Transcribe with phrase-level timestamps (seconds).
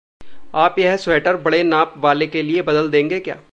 [0.53, 3.37] आप यह स्वेटर बड़े नाप वाले के लिए बदल देंगे क्या?